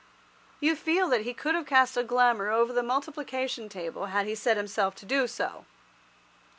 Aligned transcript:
You 0.59 0.75
feel 0.75 1.07
that 1.09 1.21
he 1.25 1.33
could 1.35 1.53
have 1.53 1.67
cast 1.67 1.95
a 1.95 2.01
glamour 2.03 2.49
over 2.49 2.73
the 2.73 2.81
multiplication 2.81 3.69
table 3.69 4.07
had 4.07 4.25
he 4.25 4.33
set 4.33 4.57
himself 4.57 4.95
to 4.95 5.05
do 5.05 5.27
so. 5.27 5.65